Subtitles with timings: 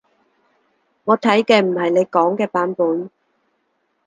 [1.03, 3.11] 我睇嘅唔係你講嘅版本